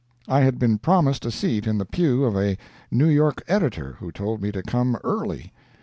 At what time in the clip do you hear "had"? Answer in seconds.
0.39-0.57